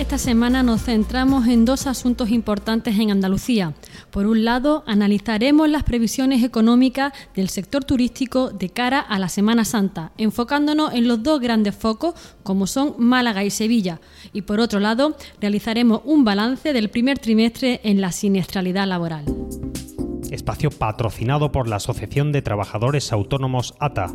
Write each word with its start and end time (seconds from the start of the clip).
Esta 0.00 0.16
semana 0.16 0.62
nos 0.62 0.84
centramos 0.84 1.46
en 1.46 1.66
dos 1.66 1.86
asuntos 1.86 2.30
importantes 2.30 2.98
en 2.98 3.10
Andalucía. 3.10 3.74
Por 4.10 4.26
un 4.26 4.46
lado, 4.46 4.82
analizaremos 4.86 5.68
las 5.68 5.82
previsiones 5.82 6.42
económicas 6.42 7.12
del 7.34 7.50
sector 7.50 7.84
turístico 7.84 8.48
de 8.48 8.70
cara 8.70 8.98
a 8.98 9.18
la 9.18 9.28
Semana 9.28 9.66
Santa, 9.66 10.12
enfocándonos 10.16 10.94
en 10.94 11.06
los 11.06 11.22
dos 11.22 11.38
grandes 11.38 11.74
focos 11.74 12.14
como 12.42 12.66
son 12.66 12.94
Málaga 12.96 13.44
y 13.44 13.50
Sevilla. 13.50 14.00
Y 14.32 14.40
por 14.42 14.58
otro 14.58 14.80
lado, 14.80 15.18
realizaremos 15.38 16.00
un 16.06 16.24
balance 16.24 16.72
del 16.72 16.88
primer 16.88 17.18
trimestre 17.18 17.82
en 17.84 18.00
la 18.00 18.10
siniestralidad 18.10 18.86
laboral. 18.86 19.26
Espacio 20.30 20.70
patrocinado 20.70 21.52
por 21.52 21.68
la 21.68 21.76
Asociación 21.76 22.32
de 22.32 22.40
Trabajadores 22.40 23.12
Autónomos 23.12 23.74
ATA. 23.78 24.14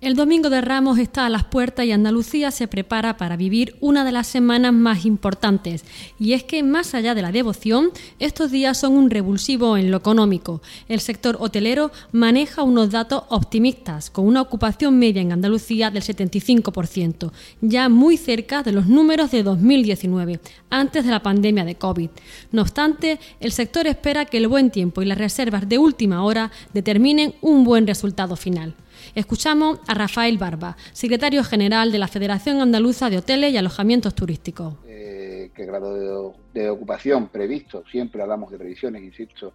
El 0.00 0.14
Domingo 0.14 0.48
de 0.48 0.60
Ramos 0.60 0.96
está 1.00 1.26
a 1.26 1.28
las 1.28 1.42
puertas 1.42 1.84
y 1.84 1.90
Andalucía 1.90 2.52
se 2.52 2.68
prepara 2.68 3.16
para 3.16 3.36
vivir 3.36 3.74
una 3.80 4.04
de 4.04 4.12
las 4.12 4.28
semanas 4.28 4.72
más 4.72 5.04
importantes. 5.04 5.84
Y 6.20 6.34
es 6.34 6.44
que, 6.44 6.62
más 6.62 6.94
allá 6.94 7.16
de 7.16 7.22
la 7.22 7.32
devoción, 7.32 7.90
estos 8.20 8.52
días 8.52 8.78
son 8.78 8.92
un 8.96 9.10
revulsivo 9.10 9.76
en 9.76 9.90
lo 9.90 9.96
económico. 9.96 10.62
El 10.88 11.00
sector 11.00 11.36
hotelero 11.40 11.90
maneja 12.12 12.62
unos 12.62 12.90
datos 12.90 13.24
optimistas, 13.28 14.08
con 14.08 14.28
una 14.28 14.40
ocupación 14.40 14.96
media 15.00 15.20
en 15.20 15.32
Andalucía 15.32 15.90
del 15.90 16.04
75%, 16.04 17.32
ya 17.60 17.88
muy 17.88 18.16
cerca 18.16 18.62
de 18.62 18.70
los 18.70 18.86
números 18.86 19.32
de 19.32 19.42
2019, 19.42 20.38
antes 20.70 21.04
de 21.06 21.10
la 21.10 21.24
pandemia 21.24 21.64
de 21.64 21.74
COVID. 21.74 22.10
No 22.52 22.62
obstante, 22.62 23.18
el 23.40 23.50
sector 23.50 23.88
espera 23.88 24.26
que 24.26 24.36
el 24.36 24.46
buen 24.46 24.70
tiempo 24.70 25.02
y 25.02 25.06
las 25.06 25.18
reservas 25.18 25.68
de 25.68 25.78
última 25.78 26.22
hora 26.22 26.52
determinen 26.72 27.34
un 27.40 27.64
buen 27.64 27.84
resultado 27.84 28.36
final. 28.36 28.76
Escuchamos 29.14 29.80
a 29.86 29.94
Rafael 29.94 30.36
Barba, 30.38 30.76
secretario 30.92 31.44
general 31.44 31.92
de 31.92 31.98
la 31.98 32.08
Federación 32.08 32.60
Andaluza 32.60 33.08
de 33.10 33.18
Hoteles 33.18 33.52
y 33.52 33.56
Alojamientos 33.56 34.14
Turísticos. 34.14 34.74
Eh, 34.86 35.50
¿Qué 35.54 35.64
grado 35.64 36.34
de, 36.52 36.70
ocupación 36.70 37.28
previsto? 37.28 37.84
Siempre 37.90 38.22
hablamos 38.22 38.50
de 38.50 38.58
previsiones, 38.58 39.02
insisto, 39.02 39.54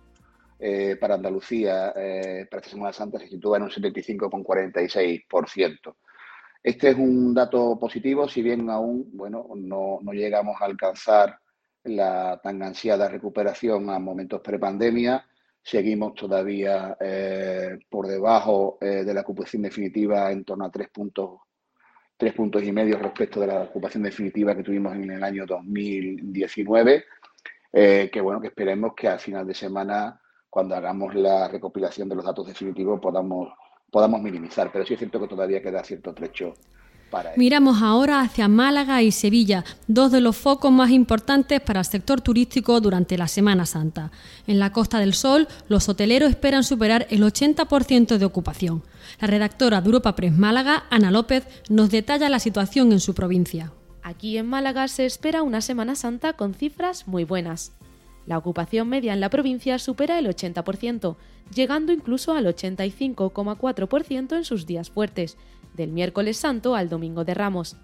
eh, 0.59 0.97
para 0.99 1.15
Andalucía, 1.15 1.93
eh, 1.95 2.47
para 2.49 2.61
esta 2.61 2.71
Semana 2.71 2.93
Santa 2.93 3.19
se 3.19 3.27
sitúa 3.27 3.57
en 3.57 3.63
un 3.63 3.69
75,46%. 3.69 5.95
Este 6.63 6.89
es 6.89 6.95
un 6.95 7.33
dato 7.33 7.77
positivo, 7.79 8.29
si 8.29 8.41
bien 8.41 8.69
aún 8.69 9.09
bueno, 9.13 9.47
no, 9.55 9.99
no 10.01 10.13
llegamos 10.13 10.61
a 10.61 10.65
alcanzar 10.65 11.39
la 11.83 12.39
tan 12.41 12.63
ansiada 12.63 13.09
recuperación 13.09 13.89
a 13.89 13.99
momentos 13.99 14.39
prepandemia, 14.41 15.25
Seguimos 15.63 16.13
todavía 16.13 16.97
eh, 16.99 17.79
por 17.89 18.07
debajo 18.07 18.77
eh, 18.81 19.05
de 19.05 19.13
la 19.13 19.21
ocupación 19.21 19.61
definitiva 19.61 20.29
en 20.29 20.43
torno 20.43 20.65
a 20.65 20.71
tres 20.71 20.89
puntos, 20.89 21.39
tres 22.17 22.33
puntos 22.33 22.61
y 22.63 22.71
medio 22.73 22.99
respecto 22.99 23.39
de 23.39 23.47
la 23.47 23.61
ocupación 23.61 24.03
definitiva 24.03 24.55
que 24.55 24.63
tuvimos 24.63 24.93
en 24.93 25.09
el 25.09 25.23
año 25.23 25.45
2019. 25.45 27.05
Eh, 27.71 28.09
que 28.11 28.21
bueno, 28.21 28.41
que 28.41 28.47
esperemos 28.47 28.93
que 28.93 29.07
al 29.07 29.19
final 29.19 29.47
de 29.47 29.53
semana, 29.53 30.19
cuando 30.49 30.75
hagamos 30.75 31.15
la 31.15 31.47
recopilación 31.47 32.09
de 32.09 32.15
los 32.15 32.25
datos 32.25 32.45
definitivos, 32.45 32.99
podamos, 32.99 33.53
podamos 33.89 34.21
minimizar. 34.21 34.69
Pero 34.69 34.85
sí 34.85 34.93
es 34.95 34.99
cierto 34.99 35.21
que 35.21 35.29
todavía 35.29 35.61
queda 35.61 35.81
cierto 35.81 36.13
trecho 36.13 36.55
Miramos 37.35 37.81
ahora 37.81 38.21
hacia 38.21 38.47
Málaga 38.47 39.01
y 39.01 39.11
Sevilla, 39.11 39.63
dos 39.87 40.11
de 40.11 40.21
los 40.21 40.35
focos 40.35 40.71
más 40.71 40.91
importantes 40.91 41.61
para 41.61 41.81
el 41.81 41.85
sector 41.85 42.21
turístico 42.21 42.79
durante 42.81 43.17
la 43.17 43.27
Semana 43.27 43.65
Santa. 43.65 44.11
En 44.47 44.59
la 44.59 44.71
Costa 44.71 44.99
del 44.99 45.13
Sol, 45.13 45.47
los 45.67 45.89
hoteleros 45.89 46.29
esperan 46.29 46.63
superar 46.63 47.07
el 47.09 47.23
80% 47.23 48.17
de 48.17 48.25
ocupación. 48.25 48.83
La 49.19 49.27
redactora 49.27 49.81
de 49.81 49.87
Europa 49.87 50.15
Press 50.15 50.37
Málaga, 50.37 50.85
Ana 50.89 51.11
López, 51.11 51.45
nos 51.69 51.89
detalla 51.89 52.29
la 52.29 52.39
situación 52.39 52.91
en 52.91 52.99
su 52.99 53.13
provincia. 53.13 53.71
Aquí 54.01 54.37
en 54.37 54.47
Málaga 54.47 54.87
se 54.87 55.05
espera 55.05 55.43
una 55.43 55.61
Semana 55.61 55.95
Santa 55.95 56.33
con 56.33 56.53
cifras 56.53 57.07
muy 57.07 57.23
buenas. 57.23 57.71
La 58.25 58.37
ocupación 58.37 58.87
media 58.87 59.13
en 59.13 59.19
la 59.19 59.29
provincia 59.29 59.79
supera 59.79 60.17
el 60.19 60.27
80%, 60.27 61.15
llegando 61.53 61.91
incluso 61.91 62.33
al 62.33 62.45
85,4% 62.45 64.37
en 64.37 64.45
sus 64.45 64.65
días 64.65 64.89
fuertes, 64.89 65.37
del 65.75 65.91
miércoles 65.91 66.37
santo 66.37 66.75
al 66.75 66.89
domingo 66.89 67.23
de 67.23 67.33
Ramos. 67.33 67.77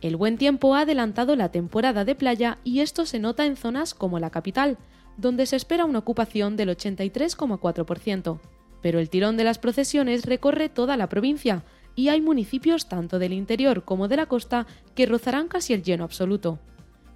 El 0.00 0.16
buen 0.16 0.36
tiempo 0.36 0.74
ha 0.74 0.80
adelantado 0.80 1.36
la 1.36 1.50
temporada 1.50 2.04
de 2.04 2.14
playa 2.14 2.58
y 2.64 2.80
esto 2.80 3.06
se 3.06 3.18
nota 3.18 3.46
en 3.46 3.56
zonas 3.56 3.94
como 3.94 4.18
la 4.18 4.30
capital, 4.30 4.78
donde 5.16 5.46
se 5.46 5.56
espera 5.56 5.84
una 5.84 6.00
ocupación 6.00 6.56
del 6.56 6.68
83,4%. 6.70 8.40
Pero 8.82 8.98
el 8.98 9.08
tirón 9.08 9.36
de 9.36 9.44
las 9.44 9.58
procesiones 9.58 10.26
recorre 10.26 10.68
toda 10.68 10.96
la 10.96 11.08
provincia 11.08 11.64
y 11.94 12.08
hay 12.08 12.20
municipios 12.20 12.88
tanto 12.88 13.18
del 13.18 13.32
interior 13.32 13.84
como 13.84 14.06
de 14.06 14.16
la 14.16 14.26
costa 14.26 14.66
que 14.94 15.06
rozarán 15.06 15.48
casi 15.48 15.72
el 15.72 15.82
lleno 15.82 16.04
absoluto. 16.04 16.58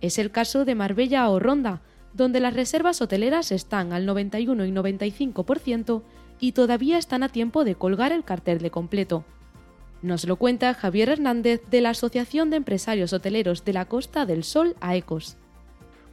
Es 0.01 0.19
el 0.19 0.31
caso 0.31 0.65
de 0.65 0.75
Marbella 0.75 1.29
o 1.29 1.39
Ronda, 1.39 1.83
donde 2.15 2.41
las 2.41 2.55
reservas 2.55 3.01
hoteleras 3.03 3.53
están 3.53 3.93
al 3.93 4.07
91 4.07 4.65
y 4.65 4.73
95% 4.73 6.03
y 6.41 6.53
todavía 6.53 6.97
están 6.97 7.23
a 7.23 7.29
tiempo 7.29 7.65
de 7.65 7.75
colgar 7.75 8.13
el 8.13 8.25
cartel 8.25 8.59
de 8.59 8.71
completo. 8.71 9.25
Nos 10.03 10.25
lo 10.27 10.37
cuenta 10.37 10.73
Javier 10.73 11.11
Hernández 11.11 11.61
de 11.71 11.83
la 11.83 11.91
Asociación 11.91 12.49
de 12.49 12.57
Empresarios 12.57 13.13
Hoteleros 13.13 13.67
de 13.67 13.75
la 13.75 13.85
Costa 13.85 14.25
del 14.25 14.45
Sol 14.45 14.75
a 14.81 14.97
Ecos. 14.97 15.37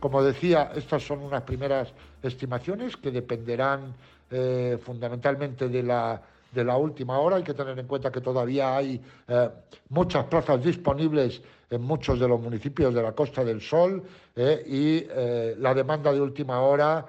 Como 0.01 0.21
decía, 0.21 0.71
estas 0.75 1.03
son 1.03 1.19
unas 1.19 1.43
primeras 1.43 1.93
estimaciones 2.21 2.97
que 2.97 3.11
dependerán 3.11 3.93
eh, 4.29 4.77
fundamentalmente 4.83 5.69
de 5.69 5.83
la, 5.83 6.21
de 6.51 6.65
la 6.65 6.75
última 6.75 7.17
hora. 7.19 7.37
Hay 7.37 7.43
que 7.43 7.53
tener 7.53 7.79
en 7.79 7.87
cuenta 7.87 8.11
que 8.11 8.19
todavía 8.19 8.75
hay 8.75 9.01
eh, 9.25 9.49
muchas 9.87 10.25
plazas 10.25 10.61
disponibles 10.61 11.41
en 11.69 11.81
muchos 11.81 12.19
de 12.19 12.27
los 12.27 12.41
municipios 12.41 12.93
de 12.93 13.01
la 13.01 13.13
Costa 13.13 13.45
del 13.45 13.61
Sol 13.61 14.03
eh, 14.35 14.63
y 14.67 15.61
la 15.61 15.73
demanda 15.73 16.11
de 16.11 16.19
última 16.19 16.59
hora 16.59 17.05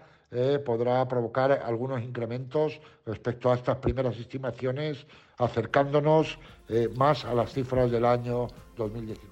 podrá 0.64 1.08
provocar 1.08 1.52
algunos 1.52 2.02
incrementos 2.02 2.80
respecto 3.06 3.50
a 3.50 3.54
estas 3.54 3.76
primeras 3.78 4.16
estimaciones 4.18 5.06
acercándonos 5.38 6.38
eh, 6.68 6.88
más 6.96 7.24
a 7.24 7.32
las 7.32 7.52
cifras 7.52 7.90
del 7.90 8.04
año 8.04 8.48
2019. 8.76 9.27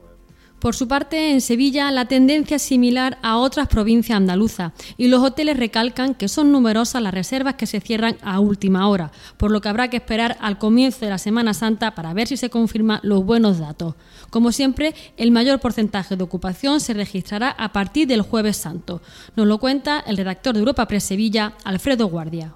Por 0.66 0.74
su 0.74 0.88
parte, 0.88 1.30
en 1.30 1.40
Sevilla 1.40 1.92
la 1.92 2.06
tendencia 2.06 2.56
es 2.56 2.62
similar 2.62 3.18
a 3.22 3.36
otras 3.36 3.68
provincias 3.68 4.16
andaluzas 4.16 4.72
y 4.96 5.06
los 5.06 5.22
hoteles 5.22 5.56
recalcan 5.56 6.12
que 6.12 6.26
son 6.26 6.50
numerosas 6.50 7.00
las 7.00 7.14
reservas 7.14 7.54
que 7.54 7.68
se 7.68 7.78
cierran 7.78 8.16
a 8.20 8.40
última 8.40 8.88
hora, 8.88 9.12
por 9.36 9.52
lo 9.52 9.60
que 9.60 9.68
habrá 9.68 9.90
que 9.90 9.98
esperar 9.98 10.36
al 10.40 10.58
comienzo 10.58 11.04
de 11.04 11.10
la 11.10 11.18
Semana 11.18 11.54
Santa 11.54 11.94
para 11.94 12.12
ver 12.14 12.26
si 12.26 12.36
se 12.36 12.50
confirman 12.50 12.98
los 13.04 13.24
buenos 13.24 13.60
datos. 13.60 13.94
Como 14.30 14.50
siempre, 14.50 14.92
el 15.16 15.30
mayor 15.30 15.60
porcentaje 15.60 16.16
de 16.16 16.24
ocupación 16.24 16.80
se 16.80 16.94
registrará 16.94 17.50
a 17.50 17.72
partir 17.72 18.08
del 18.08 18.22
jueves 18.22 18.56
santo. 18.56 19.02
Nos 19.36 19.46
lo 19.46 19.58
cuenta 19.58 20.00
el 20.00 20.16
redactor 20.16 20.54
de 20.54 20.58
Europa 20.58 20.88
Press 20.88 21.04
Sevilla, 21.04 21.52
Alfredo 21.62 22.08
Guardia. 22.08 22.54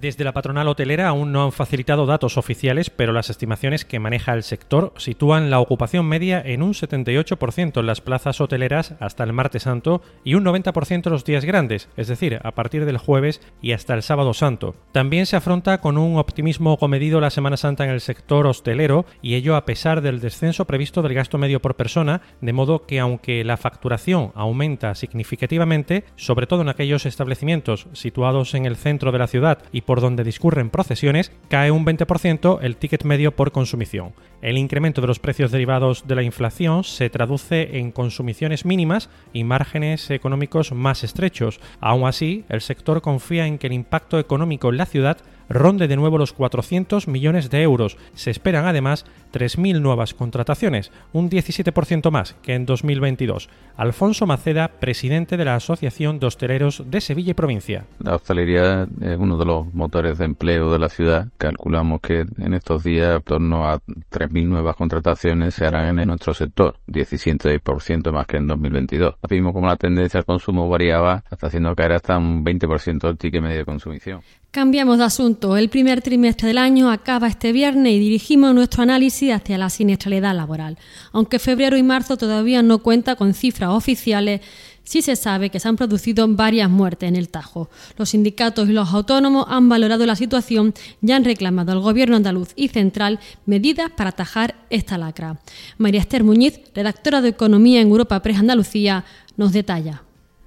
Desde 0.00 0.24
la 0.24 0.32
patronal 0.32 0.66
hotelera 0.66 1.08
aún 1.08 1.30
no 1.30 1.44
han 1.44 1.52
facilitado 1.52 2.04
datos 2.04 2.36
oficiales, 2.36 2.90
pero 2.90 3.12
las 3.12 3.30
estimaciones 3.30 3.84
que 3.84 4.00
maneja 4.00 4.34
el 4.34 4.42
sector 4.42 4.92
sitúan 4.96 5.50
la 5.50 5.60
ocupación 5.60 6.06
media 6.06 6.42
en 6.44 6.62
un 6.62 6.72
78% 6.74 7.78
en 7.78 7.86
las 7.86 8.00
plazas 8.00 8.40
hoteleras 8.40 8.96
hasta 8.98 9.22
el 9.22 9.32
martes 9.32 9.62
santo 9.62 10.02
y 10.24 10.34
un 10.34 10.44
90% 10.44 11.10
los 11.10 11.24
días 11.24 11.44
grandes, 11.44 11.88
es 11.96 12.08
decir, 12.08 12.40
a 12.42 12.50
partir 12.52 12.86
del 12.86 12.98
jueves 12.98 13.40
y 13.62 13.70
hasta 13.70 13.94
el 13.94 14.02
sábado 14.02 14.34
santo. 14.34 14.74
También 14.90 15.26
se 15.26 15.36
afronta 15.36 15.80
con 15.80 15.96
un 15.96 16.18
optimismo 16.18 16.76
comedido 16.76 17.20
la 17.20 17.30
Semana 17.30 17.56
Santa 17.56 17.84
en 17.84 17.90
el 17.90 18.00
sector 18.00 18.48
hostelero 18.48 19.06
y 19.22 19.36
ello 19.36 19.54
a 19.54 19.64
pesar 19.64 20.00
del 20.00 20.20
descenso 20.20 20.64
previsto 20.64 21.02
del 21.02 21.14
gasto 21.14 21.38
medio 21.38 21.62
por 21.62 21.76
persona, 21.76 22.20
de 22.40 22.52
modo 22.52 22.84
que 22.84 22.98
aunque 22.98 23.44
la 23.44 23.56
facturación 23.56 24.32
aumenta 24.34 24.96
significativamente, 24.96 26.04
sobre 26.16 26.48
todo 26.48 26.62
en 26.62 26.68
aquellos 26.68 27.06
establecimientos 27.06 27.86
situados 27.92 28.54
en 28.54 28.66
el 28.66 28.74
centro 28.74 29.12
de 29.12 29.18
la 29.20 29.28
ciudad 29.28 29.58
y 29.70 29.84
donde 30.00 30.24
discurren 30.24 30.70
procesiones, 30.70 31.32
cae 31.48 31.70
un 31.70 31.84
20% 31.84 32.58
el 32.62 32.76
ticket 32.76 33.04
medio 33.04 33.34
por 33.34 33.52
consumición. 33.52 34.12
El 34.42 34.58
incremento 34.58 35.00
de 35.00 35.06
los 35.06 35.18
precios 35.18 35.50
derivados 35.50 36.06
de 36.06 36.14
la 36.14 36.22
inflación 36.22 36.84
se 36.84 37.10
traduce 37.10 37.78
en 37.78 37.92
consumiciones 37.92 38.64
mínimas 38.64 39.08
y 39.32 39.44
márgenes 39.44 40.10
económicos 40.10 40.72
más 40.72 41.04
estrechos. 41.04 41.60
Aún 41.80 42.06
así, 42.06 42.44
el 42.48 42.60
sector 42.60 43.00
confía 43.00 43.46
en 43.46 43.58
que 43.58 43.68
el 43.68 43.72
impacto 43.72 44.18
económico 44.18 44.68
en 44.68 44.76
la 44.76 44.86
ciudad 44.86 45.18
ronde 45.48 45.88
de 45.88 45.96
nuevo 45.96 46.18
los 46.18 46.32
400 46.32 47.08
millones 47.08 47.50
de 47.50 47.62
euros. 47.62 47.96
Se 48.14 48.30
esperan 48.30 48.66
además 48.66 49.04
3.000 49.32 49.80
nuevas 49.80 50.14
contrataciones, 50.14 50.90
un 51.12 51.30
17% 51.30 52.10
más 52.10 52.34
que 52.42 52.54
en 52.54 52.66
2022. 52.66 53.48
Alfonso 53.76 54.26
Maceda, 54.26 54.68
presidente 54.68 55.36
de 55.36 55.44
la 55.44 55.56
Asociación 55.56 56.18
de 56.18 56.26
Hosteleros 56.26 56.84
de 56.86 57.00
Sevilla 57.00 57.32
y 57.32 57.34
Provincia. 57.34 57.86
La 57.98 58.16
hostelería 58.16 58.86
es 59.00 59.18
uno 59.18 59.36
de 59.36 59.44
los 59.44 59.73
motores 59.74 60.18
de 60.18 60.24
empleo 60.24 60.72
de 60.72 60.78
la 60.78 60.88
ciudad. 60.88 61.28
Calculamos 61.38 62.00
que 62.00 62.24
en 62.38 62.54
estos 62.54 62.84
días 62.84 63.16
en 63.16 63.22
torno 63.22 63.68
a 63.68 63.78
3.000 63.78 64.46
nuevas 64.46 64.76
contrataciones 64.76 65.54
se 65.54 65.66
harán 65.66 65.98
en 65.98 66.08
nuestro 66.08 66.34
sector, 66.34 66.76
17% 66.86 68.12
más 68.12 68.26
que 68.26 68.36
en 68.36 68.46
2022. 68.46 69.14
Vimos 69.28 69.52
como 69.52 69.66
la 69.66 69.76
tendencia 69.76 70.18
al 70.18 70.26
consumo 70.26 70.68
variaba, 70.68 71.24
hasta 71.30 71.46
haciendo 71.46 71.74
caer 71.74 71.92
hasta 71.92 72.18
un 72.18 72.44
20% 72.44 73.08
el 73.08 73.18
ticket 73.18 73.42
medio 73.42 73.58
de 73.58 73.64
consumición. 73.64 74.20
Cambiamos 74.54 74.98
de 74.98 75.04
asunto. 75.04 75.56
El 75.56 75.68
primer 75.68 76.00
trimestre 76.00 76.46
del 76.46 76.58
año 76.58 76.88
acaba 76.88 77.26
este 77.26 77.50
viernes 77.50 77.92
y 77.92 77.98
dirigimos 77.98 78.54
nuestro 78.54 78.84
análisis 78.84 79.32
hacia 79.32 79.58
la 79.58 79.68
siniestralidad 79.68 80.32
laboral. 80.32 80.78
Aunque 81.10 81.40
febrero 81.40 81.76
y 81.76 81.82
marzo 81.82 82.16
todavía 82.16 82.62
no 82.62 82.78
cuenta 82.78 83.16
con 83.16 83.34
cifras 83.34 83.70
oficiales, 83.70 84.42
sí 84.84 85.02
se 85.02 85.16
sabe 85.16 85.50
que 85.50 85.58
se 85.58 85.68
han 85.68 85.76
producido 85.76 86.26
varias 86.28 86.70
muertes 86.70 87.08
en 87.08 87.16
el 87.16 87.28
Tajo. 87.28 87.68
Los 87.96 88.10
sindicatos 88.10 88.68
y 88.68 88.72
los 88.72 88.92
autónomos 88.92 89.46
han 89.48 89.68
valorado 89.68 90.06
la 90.06 90.16
situación 90.16 90.74
y 91.02 91.12
han 91.12 91.24
reclamado 91.24 91.72
al 91.72 91.80
Gobierno 91.80 92.16
andaluz 92.16 92.52
y 92.54 92.68
central 92.68 93.18
medidas 93.46 93.90
para 93.90 94.10
atajar 94.10 94.54
esta 94.70 94.98
lacra. 94.98 95.40
María 95.78 96.00
Esther 96.00 96.22
Muñiz, 96.22 96.60
redactora 96.74 97.20
de 97.20 97.30
Economía 97.30 97.80
en 97.80 97.88
Europa 97.88 98.20
Press 98.22 98.38
Andalucía, 98.38 99.04
nos 99.36 99.52
detalla. 99.52 100.02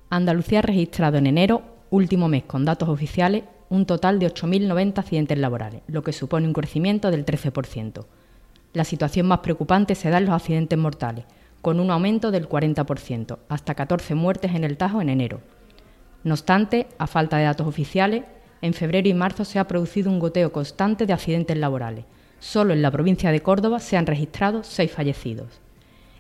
Andalucía 0.10 0.60
ha 0.60 0.62
registrado 0.62 1.18
en 1.18 1.28
enero, 1.28 1.64
último 1.90 2.28
mes 2.28 2.44
con 2.44 2.64
datos 2.64 2.88
oficiales, 2.90 3.44
un 3.70 3.86
total 3.86 4.20
de 4.20 4.34
8.090 4.34 5.00
accidentes 5.00 5.38
laborales, 5.38 5.82
lo 5.88 6.04
que 6.04 6.14
supone 6.14 6.48
un 6.48 6.54
crecimiento 6.54 7.12
del 7.12 7.26
13%. 7.26 8.06
La 8.74 8.84
situación 8.84 9.28
más 9.28 9.40
preocupante 9.40 9.96
se 9.96 10.10
da 10.10 10.20
en 10.20 10.26
los 10.26 10.36
accidentes 10.36 10.78
mortales, 10.78 11.26
con 11.62 11.80
un 11.80 11.92
aumento 11.92 12.32
del 12.32 12.48
40%, 12.48 13.38
hasta 13.50 13.76
14 13.76 14.16
muertes 14.16 14.54
en 14.56 14.64
el 14.64 14.78
Tajo 14.78 15.02
en 15.02 15.10
enero. 15.10 15.42
No 16.24 16.34
obstante, 16.34 16.88
a 16.98 17.08
falta 17.08 17.38
de 17.38 17.46
datos 17.46 17.68
oficiales, 17.68 18.24
en 18.62 18.74
febrero 18.74 19.08
y 19.08 19.14
marzo 19.14 19.46
se 19.46 19.60
ha 19.60 19.68
producido 19.68 20.10
un 20.10 20.20
goteo 20.20 20.52
constante 20.52 21.06
de 21.06 21.14
accidentes 21.14 21.58
laborales. 21.58 22.06
Solo 22.40 22.74
en 22.74 22.82
la 22.82 22.92
provincia 22.92 23.32
de 23.32 23.42
Córdoba 23.42 23.80
se 23.80 23.98
han 23.98 24.06
registrado 24.06 24.64
seis 24.64 24.92
fallecidos. 24.92 25.62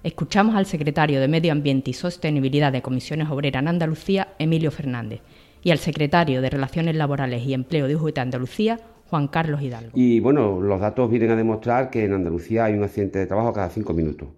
Escuchamos 0.03 0.55
al 0.55 0.65
secretario 0.65 1.19
de 1.19 1.27
Medio 1.27 1.51
Ambiente 1.51 1.89
y 1.89 1.93
Sostenibilidad 1.93 2.71
de 2.71 2.81
Comisiones 2.81 3.29
Obreras 3.29 3.61
en 3.61 3.67
Andalucía, 3.67 4.29
Emilio 4.39 4.71
Fernández, 4.71 5.21
y 5.63 5.71
al 5.71 5.79
secretario 5.79 6.41
de 6.41 6.49
Relaciones 6.49 6.95
Laborales 6.95 7.43
y 7.43 7.53
Empleo 7.53 7.87
de 7.87 7.95
UGT 7.95 8.19
Andalucía, 8.19 8.79
Juan 9.09 9.27
Carlos 9.27 9.61
Hidalgo. 9.61 9.91
Y 9.95 10.19
bueno, 10.19 10.61
los 10.61 10.79
datos 10.79 11.09
vienen 11.09 11.31
a 11.31 11.35
demostrar 11.35 11.89
que 11.89 12.05
en 12.05 12.13
Andalucía 12.13 12.65
hay 12.65 12.73
un 12.73 12.83
accidente 12.83 13.19
de 13.19 13.25
trabajo 13.25 13.51
cada 13.53 13.69
cinco 13.69 13.93
minutos 13.93 14.29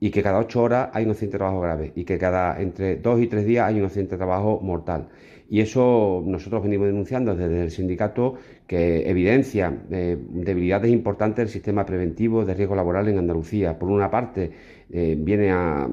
y 0.00 0.10
que 0.10 0.22
cada 0.22 0.38
ocho 0.38 0.62
horas 0.62 0.90
hay 0.92 1.04
un 1.04 1.10
accidente 1.10 1.34
de 1.34 1.38
trabajo 1.38 1.60
grave 1.60 1.92
y 1.94 2.04
que 2.04 2.18
cada 2.18 2.60
entre 2.60 2.96
dos 2.96 3.20
y 3.20 3.26
tres 3.26 3.44
días 3.44 3.68
hay 3.68 3.78
un 3.80 3.86
accidente 3.86 4.12
de 4.12 4.18
trabajo 4.18 4.60
mortal. 4.62 5.08
Y 5.50 5.60
eso 5.60 6.22
nosotros 6.26 6.62
venimos 6.62 6.88
denunciando 6.88 7.34
desde 7.34 7.62
el 7.62 7.70
sindicato 7.70 8.34
que 8.66 9.08
evidencia 9.08 9.74
eh, 9.90 10.16
debilidades 10.20 10.92
importantes 10.92 11.44
del 11.44 11.48
sistema 11.48 11.86
preventivo 11.86 12.44
de 12.44 12.52
riesgo 12.52 12.76
laboral 12.76 13.08
en 13.08 13.18
Andalucía. 13.18 13.78
Por 13.78 13.88
una 13.88 14.10
parte, 14.10 14.50
eh, 14.90 15.16
viene 15.18 15.50
a, 15.50 15.88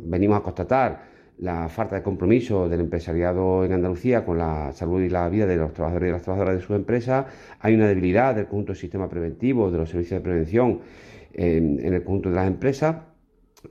venimos 0.00 0.38
a 0.38 0.42
constatar 0.42 1.16
la 1.38 1.68
falta 1.68 1.96
de 1.96 2.02
compromiso 2.02 2.68
del 2.68 2.80
empresariado 2.80 3.64
en 3.64 3.72
Andalucía 3.72 4.24
con 4.24 4.38
la 4.38 4.72
salud 4.72 5.02
y 5.02 5.10
la 5.10 5.28
vida 5.28 5.46
de 5.46 5.56
los 5.56 5.72
trabajadores 5.72 6.08
y 6.08 6.12
las 6.12 6.22
trabajadoras 6.22 6.60
de 6.60 6.66
su 6.66 6.74
empresa, 6.74 7.26
hay 7.60 7.74
una 7.74 7.86
debilidad 7.86 8.34
del 8.34 8.46
conjunto 8.46 8.72
del 8.72 8.80
sistema 8.80 9.08
preventivo, 9.08 9.70
de 9.70 9.78
los 9.78 9.90
servicios 9.90 10.18
de 10.20 10.24
prevención 10.24 10.80
en, 11.34 11.80
el 11.80 12.02
conjunto 12.02 12.30
de 12.30 12.36
las 12.36 12.46
empresas, 12.46 12.96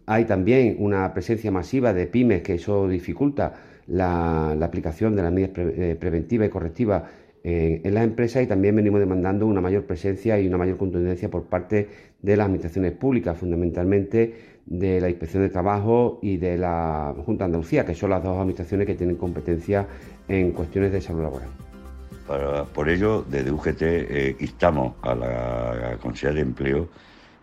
hay 0.05 0.25
también 0.25 0.75
una 0.79 1.13
presencia 1.13 1.51
masiva 1.51 1.93
de 1.93 2.07
pymes 2.07 2.41
que 2.41 2.55
eso 2.55 2.87
dificulta 2.87 3.53
la, 3.87 4.51
aplicación 4.51 5.15
de 5.15 5.21
las 5.23 5.31
medidas 5.31 5.51
eh, 5.57 5.95
preventivas 5.99 6.47
y 6.47 6.51
correctivas 6.51 7.03
en 7.47 7.93
las 7.93 8.03
empresas 8.03 8.41
y 8.41 8.47
también 8.47 8.75
venimos 8.75 8.99
demandando 8.99 9.45
una 9.45 9.61
mayor 9.61 9.85
presencia 9.85 10.39
y 10.39 10.47
una 10.47 10.57
mayor 10.57 10.77
contundencia 10.77 11.29
por 11.29 11.43
parte 11.43 11.87
de 12.19 12.35
las 12.35 12.45
administraciones 12.45 12.93
públicas, 12.93 13.37
fundamentalmente 13.37 14.55
de 14.65 14.99
la 14.99 15.09
Inspección 15.09 15.43
de 15.43 15.49
Trabajo 15.49 16.19
y 16.21 16.37
de 16.37 16.57
la 16.57 17.13
Junta 17.25 17.43
de 17.43 17.45
Andalucía, 17.45 17.85
que 17.85 17.93
son 17.93 18.09
las 18.09 18.23
dos 18.23 18.37
administraciones 18.37 18.87
que 18.87 18.95
tienen 18.95 19.15
competencia 19.15 19.87
en 20.27 20.51
cuestiones 20.51 20.91
de 20.91 21.01
salud 21.01 21.21
laboral. 21.21 21.49
por 22.73 22.89
ello, 22.89 23.23
desde 23.29 23.51
UGT 23.51 23.81
eh, 23.81 24.35
instamos 24.39 24.95
a 25.03 25.13
la 25.13 25.97
Consejería 26.01 26.43
de 26.43 26.49
Empleo 26.49 26.89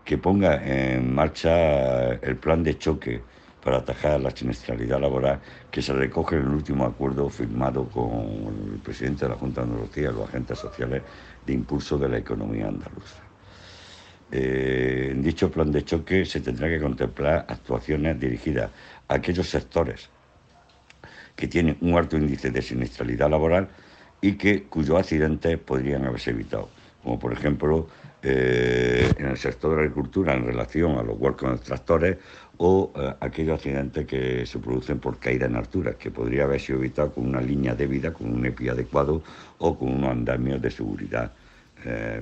que 0.05 0.19
ponga 0.19 0.63
en 0.65 1.15
marcha 1.15 2.15
el 2.15 2.37
plan 2.37 2.63
de 2.63 2.79
choque 2.79 3.23
para 3.63 3.79
atajar 3.79 4.21
la 4.21 4.31
siniestralidad 4.31 5.01
laboral 5.01 5.41
que 5.71 5.81
se 5.81 5.93
recoge 5.93 6.37
en 6.37 6.43
el 6.43 6.49
último 6.49 6.85
acuerdo 6.85 7.29
firmado 7.29 7.85
con 7.89 8.73
el 8.73 8.81
presidente 8.81 9.25
de 9.25 9.31
la 9.31 9.37
Junta 9.37 9.61
de 9.61 9.69
Andalucía 9.69 10.11
y 10.11 10.13
los 10.13 10.29
agentes 10.29 10.59
sociales 10.59 11.03
de 11.47 11.53
impulso 11.53 11.97
de 11.97 12.09
la 12.09 12.19
economía 12.19 12.67
andaluza. 12.67 13.23
Eh, 14.33 15.11
en 15.13 15.23
dicho 15.23 15.51
plan 15.51 15.71
de 15.71 15.85
choque 15.85 16.25
se 16.25 16.41
tendrá 16.41 16.69
que 16.69 16.81
contemplar 16.81 17.45
actuaciones 17.49 18.19
dirigidas 18.19 18.71
a 19.07 19.15
aquellos 19.15 19.49
sectores 19.49 20.09
que 21.37 21.47
tienen 21.47 21.77
un 21.83 21.97
alto 21.97 22.17
índice 22.17 22.51
de 22.51 22.63
siniestralidad 22.63 23.31
laboral 23.31 23.69
y 24.21 24.33
que 24.33 24.65
cuyos 24.65 24.99
accidentes 24.99 25.59
podrían 25.59 26.07
haberse 26.07 26.31
evitado, 26.31 26.69
como 27.03 27.19
por 27.19 27.33
ejemplo 27.33 27.89
eh, 28.23 29.13
en 29.19 29.27
el 29.27 29.37
sector 29.37 29.71
de 29.71 29.77
la 29.77 29.83
agricultura 29.83 30.35
en 30.35 30.47
relación 30.47 30.99
a 30.99 31.03
los 31.03 31.19
huercos 31.19 31.59
de 31.59 31.65
tractores 31.65 32.19
o 32.59 32.93
eh, 32.95 33.15
aquellos 33.21 33.57
accidentes 33.57 34.07
que 34.07 34.47
se 34.47 34.59
producen 34.59 34.99
por 34.99 35.19
caída 35.19 35.47
en 35.47 35.57
altura, 35.57 35.95
que 35.95 36.11
podría 36.11 36.45
haber 36.45 36.61
sido 36.61 36.79
evitado 36.79 37.13
con 37.13 37.27
una 37.27 37.41
línea 37.41 37.75
de 37.75 37.87
vida, 37.87 38.13
con 38.13 38.33
un 38.33 38.47
EPI 38.47 38.69
adecuado 38.69 39.23
o 39.59 39.79
con 39.79 39.89
unos 39.89 40.11
andamios 40.11 40.61
de 40.61 40.71
seguridad 40.71 41.33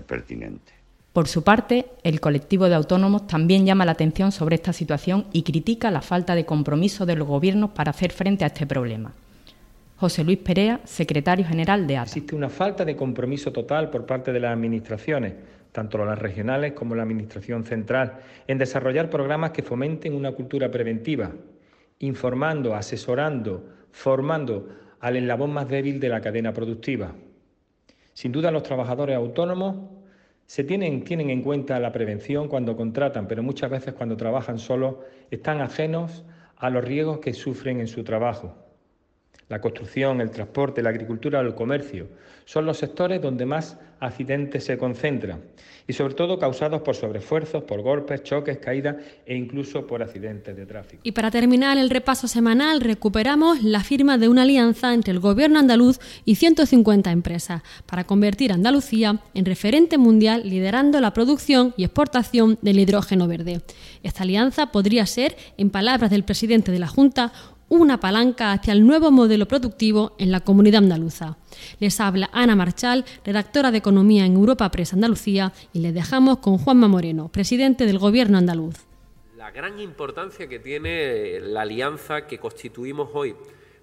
pertinentes. 0.06 0.80
Por 1.12 1.26
su 1.26 1.42
parte, 1.42 1.86
el 2.04 2.20
colectivo 2.20 2.68
de 2.68 2.76
autónomos 2.76 3.26
también 3.26 3.66
llama 3.66 3.84
la 3.84 3.92
atención 3.92 4.30
sobre 4.30 4.54
esta 4.54 4.72
situación 4.72 5.26
y 5.32 5.42
critica 5.42 5.90
la 5.90 6.02
falta 6.02 6.36
de 6.36 6.46
compromiso 6.46 7.04
de 7.04 7.16
los 7.16 7.26
gobiernos 7.26 7.70
para 7.70 7.90
hacer 7.90 8.12
frente 8.12 8.44
a 8.44 8.46
este 8.46 8.64
problema. 8.64 9.12
José 9.96 10.22
Luis 10.22 10.38
Perea, 10.38 10.80
secretario 10.84 11.44
general 11.44 11.86
de 11.86 11.96
ATA. 11.96 12.04
Existe 12.04 12.36
una 12.36 12.48
falta 12.48 12.84
de 12.84 12.94
compromiso 12.94 13.52
total 13.52 13.90
por 13.90 14.06
parte 14.06 14.32
de 14.32 14.38
las 14.38 14.52
administraciones, 14.52 15.34
tanto 15.72 16.04
las 16.04 16.18
regionales 16.18 16.72
como 16.72 16.94
la 16.94 17.02
Administración 17.02 17.64
central, 17.64 18.20
en 18.46 18.58
desarrollar 18.58 19.10
programas 19.10 19.50
que 19.52 19.62
fomenten 19.62 20.14
una 20.14 20.32
cultura 20.32 20.70
preventiva, 20.70 21.32
informando, 21.98 22.74
asesorando, 22.74 23.68
formando 23.90 24.68
al 25.00 25.16
eslabón 25.16 25.52
más 25.52 25.68
débil 25.68 26.00
de 26.00 26.08
la 26.08 26.20
cadena 26.20 26.52
productiva. 26.52 27.14
Sin 28.12 28.32
duda, 28.32 28.50
los 28.50 28.62
trabajadores 28.62 29.16
autónomos 29.16 29.76
se 30.46 30.64
tienen, 30.64 31.04
tienen 31.04 31.30
en 31.30 31.42
cuenta 31.42 31.78
la 31.78 31.92
prevención 31.92 32.48
cuando 32.48 32.76
contratan, 32.76 33.28
pero 33.28 33.42
muchas 33.42 33.70
veces 33.70 33.94
cuando 33.94 34.16
trabajan 34.16 34.58
solos 34.58 34.96
están 35.30 35.60
ajenos 35.60 36.24
a 36.56 36.70
los 36.70 36.84
riesgos 36.84 37.20
que 37.20 37.32
sufren 37.32 37.80
en 37.80 37.86
su 37.86 38.02
trabajo. 38.04 38.69
La 39.50 39.60
construcción, 39.60 40.20
el 40.20 40.30
transporte, 40.30 40.80
la 40.80 40.90
agricultura 40.90 41.40
o 41.40 41.42
el 41.42 41.56
comercio 41.56 42.06
son 42.44 42.66
los 42.66 42.78
sectores 42.78 43.20
donde 43.20 43.44
más 43.44 43.76
accidentes 43.98 44.64
se 44.64 44.78
concentran 44.78 45.40
y 45.88 45.92
sobre 45.92 46.14
todo 46.14 46.38
causados 46.38 46.82
por 46.82 46.94
sobreesfuerzos, 46.94 47.64
por 47.64 47.82
golpes, 47.82 48.22
choques, 48.22 48.58
caídas 48.58 48.96
e 49.26 49.34
incluso 49.34 49.88
por 49.88 50.04
accidentes 50.04 50.56
de 50.56 50.66
tráfico. 50.66 51.02
Y 51.02 51.10
para 51.10 51.32
terminar 51.32 51.78
el 51.78 51.90
repaso 51.90 52.28
semanal 52.28 52.80
recuperamos 52.80 53.60
la 53.64 53.82
firma 53.82 54.18
de 54.18 54.28
una 54.28 54.42
alianza 54.42 54.94
entre 54.94 55.12
el 55.12 55.18
gobierno 55.18 55.58
andaluz 55.58 55.98
y 56.24 56.36
150 56.36 57.10
empresas 57.10 57.62
para 57.86 58.04
convertir 58.04 58.52
a 58.52 58.54
Andalucía 58.54 59.20
en 59.34 59.44
referente 59.44 59.98
mundial 59.98 60.42
liderando 60.48 61.00
la 61.00 61.12
producción 61.12 61.74
y 61.76 61.82
exportación 61.82 62.56
del 62.62 62.78
hidrógeno 62.78 63.26
verde. 63.26 63.62
Esta 64.04 64.22
alianza 64.22 64.70
podría 64.70 65.06
ser, 65.06 65.36
en 65.56 65.70
palabras 65.70 66.10
del 66.10 66.22
presidente 66.22 66.70
de 66.70 66.78
la 66.78 66.86
Junta, 66.86 67.32
una 67.70 68.00
palanca 68.00 68.50
hacia 68.50 68.72
el 68.72 68.84
nuevo 68.84 69.12
modelo 69.12 69.46
productivo 69.46 70.16
en 70.18 70.32
la 70.32 70.40
comunidad 70.40 70.82
andaluza. 70.82 71.38
Les 71.78 72.00
habla 72.00 72.28
Ana 72.32 72.56
Marchal, 72.56 73.04
redactora 73.24 73.70
de 73.70 73.78
Economía 73.78 74.26
en 74.26 74.34
Europa 74.34 74.70
Press 74.72 74.92
Andalucía, 74.92 75.52
y 75.72 75.78
les 75.78 75.94
dejamos 75.94 76.38
con 76.38 76.58
Juanma 76.58 76.88
Moreno, 76.88 77.30
presidente 77.30 77.86
del 77.86 78.00
Gobierno 78.00 78.38
andaluz. 78.38 78.74
La 79.36 79.52
gran 79.52 79.78
importancia 79.78 80.48
que 80.48 80.58
tiene 80.58 81.38
la 81.40 81.62
alianza 81.62 82.26
que 82.26 82.38
constituimos 82.38 83.10
hoy, 83.14 83.36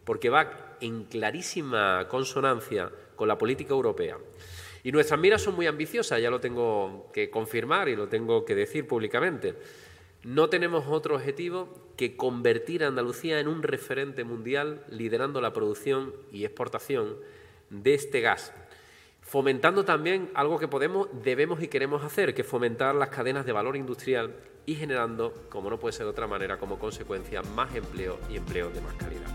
porque 0.03 0.29
va 0.29 0.75
en 0.81 1.05
clarísima 1.05 2.07
consonancia 2.09 2.91
con 3.15 3.29
la 3.29 3.37
política 3.37 3.73
europea. 3.73 4.17
Y 4.83 4.91
nuestras 4.91 5.19
miras 5.19 5.41
son 5.41 5.55
muy 5.55 5.65
ambiciosas, 5.65 6.21
ya 6.21 6.29
lo 6.29 6.41
tengo 6.41 7.09
que 7.13 7.29
confirmar 7.29 7.87
y 7.87 7.95
lo 7.95 8.09
tengo 8.09 8.43
que 8.43 8.53
decir 8.53 8.85
públicamente. 8.85 9.55
No 10.27 10.49
tenemos 10.49 10.87
otro 10.89 11.15
objetivo 11.15 11.69
que 11.95 12.17
convertir 12.17 12.83
a 12.83 12.87
Andalucía 12.87 13.39
en 13.39 13.47
un 13.47 13.63
referente 13.63 14.25
mundial 14.25 14.83
liderando 14.89 15.39
la 15.39 15.53
producción 15.53 16.11
y 16.33 16.43
exportación 16.43 17.15
de 17.69 17.93
este 17.93 18.19
gas, 18.19 18.51
fomentando 19.21 19.85
también 19.85 20.29
algo 20.33 20.59
que 20.59 20.67
podemos, 20.67 21.07
debemos 21.23 21.63
y 21.63 21.69
queremos 21.69 22.03
hacer, 22.03 22.35
que 22.35 22.43
fomentar 22.43 22.93
las 22.93 23.07
cadenas 23.07 23.45
de 23.45 23.53
valor 23.53 23.77
industrial 23.77 24.35
y 24.65 24.75
generando, 24.75 25.33
como 25.47 25.69
no 25.69 25.79
puede 25.79 25.93
ser 25.93 26.07
de 26.07 26.11
otra 26.11 26.27
manera, 26.27 26.57
como 26.57 26.77
consecuencia, 26.77 27.41
más 27.41 27.73
empleo 27.73 28.19
y 28.29 28.35
empleo 28.35 28.69
de 28.69 28.81
más 28.81 28.95
calidad. 28.95 29.31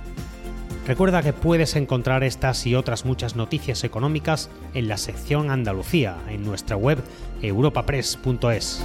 Recuerda 0.86 1.22
que 1.22 1.32
puedes 1.32 1.74
encontrar 1.74 2.22
estas 2.22 2.66
y 2.66 2.74
otras 2.74 3.06
muchas 3.06 3.34
noticias 3.34 3.82
económicas 3.82 4.50
en 4.74 4.88
la 4.88 4.98
sección 4.98 5.50
Andalucía 5.50 6.18
en 6.28 6.44
nuestra 6.44 6.76
web 6.76 6.98
europapress.es. 7.40 8.84